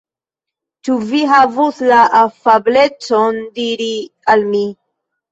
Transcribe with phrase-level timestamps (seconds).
[0.87, 3.91] Ĉu vi havus la afablecon diri
[4.37, 4.63] al mi.